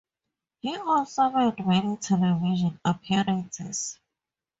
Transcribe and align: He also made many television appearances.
He 0.61 0.75
also 0.77 1.29
made 1.29 1.63
many 1.63 1.95
television 1.97 2.79
appearances. 2.83 3.99